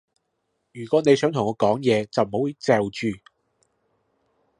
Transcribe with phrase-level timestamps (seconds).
[0.73, 3.19] 如果你想同我講嘢，就唔好嚼住